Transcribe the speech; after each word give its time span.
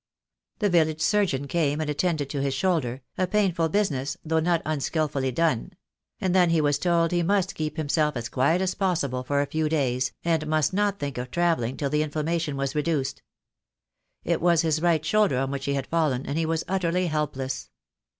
The 0.57 0.69
village 0.71 0.99
surgeon 0.99 1.45
came 1.47 1.79
and 1.79 1.87
attended 1.87 2.27
to 2.31 2.41
his 2.41 2.55
shoulder, 2.55 3.03
a 3.19 3.27
painful 3.27 3.69
business, 3.69 4.17
though 4.25 4.39
not 4.39 4.63
unskilfully 4.65 5.31
done; 5.31 5.73
and 6.19 6.33
then 6.33 6.49
he 6.49 6.59
was 6.59 6.79
told 6.79 7.11
he 7.11 7.21
must 7.21 7.53
keep 7.53 7.77
himself 7.77 8.17
as 8.17 8.27
quiet 8.27 8.61
as 8.63 8.73
possible 8.73 9.21
for 9.23 9.41
a 9.41 9.45
few 9.45 9.69
days, 9.69 10.11
and 10.25 10.47
must 10.47 10.73
not 10.73 10.97
think 10.97 11.19
of 11.19 11.29
travelling 11.29 11.77
till 11.77 11.91
the 11.91 12.01
inflammation 12.01 12.57
was 12.57 12.73
reduced. 12.73 13.21
It 14.23 14.41
was 14.41 14.63
his 14.63 14.81
right 14.81 15.05
shoulder 15.05 15.37
on 15.37 15.51
which 15.51 15.65
he 15.65 15.75
had 15.75 15.85
fallen, 15.85 16.25
and 16.25 16.35
he 16.35 16.47
was 16.47 16.63
utterly 16.67 17.05
helpless. 17.05 17.69